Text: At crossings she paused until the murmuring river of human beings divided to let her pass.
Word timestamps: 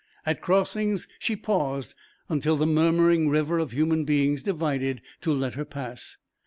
At 0.25 0.41
crossings 0.41 1.07
she 1.19 1.35
paused 1.35 1.93
until 2.27 2.57
the 2.57 2.65
murmuring 2.65 3.29
river 3.29 3.59
of 3.59 3.69
human 3.69 4.03
beings 4.03 4.41
divided 4.41 4.99
to 5.21 5.31
let 5.31 5.53
her 5.53 5.63
pass. 5.65 6.17